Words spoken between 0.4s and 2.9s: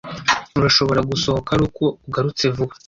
Urashobora gusohoka ari uko ugarutse vuba.